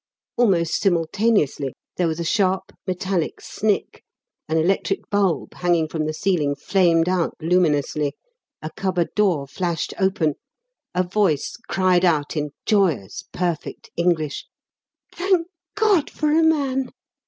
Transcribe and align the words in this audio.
Almost 0.35 0.81
simultaneously 0.81 1.75
there 1.97 2.07
was 2.07 2.19
a 2.19 2.23
sharp 2.23 2.71
metallic 2.87 3.39
"snick," 3.39 4.03
an 4.49 4.57
electric 4.57 5.07
bulb 5.11 5.53
hanging 5.53 5.87
from 5.87 6.07
the 6.07 6.13
ceiling 6.15 6.55
flamed 6.55 7.07
out 7.07 7.35
luminously, 7.39 8.13
a 8.63 8.71
cupboard 8.75 9.09
door 9.15 9.45
flashed 9.45 9.93
open, 9.99 10.33
a 10.95 11.03
voice 11.03 11.55
cried 11.69 12.03
out 12.03 12.35
in 12.35 12.49
joyous, 12.65 13.25
perfect 13.31 13.91
English: 13.95 14.47
"Thank 15.13 15.45
God 15.75 16.09
for 16.09 16.31
a 16.31 16.41
man!" 16.41 16.89